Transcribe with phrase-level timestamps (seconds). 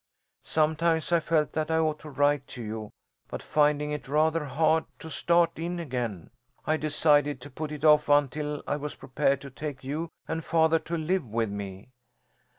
[0.41, 2.89] Sometimes I felt that I ought to write to you,
[3.27, 6.31] but finding it rather hard to start in again,
[6.65, 10.79] I decided to put it off until I was prepared to take you and father
[10.79, 11.89] to live with me.